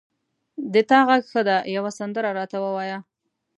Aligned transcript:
د 0.73 0.75
تا 0.89 0.99
غږ 1.07 1.21
ښه 1.31 1.41
ده 1.47 1.57
یوه 1.75 1.91
سندره 1.99 2.29
را 2.37 2.45
ته 2.51 2.57
ووایه 2.63 2.97